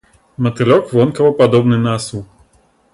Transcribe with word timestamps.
Матылёк 0.45 0.85
вонкава 0.95 1.31
падобны 1.43 1.77
на 1.85 1.95
асу. 2.01 2.27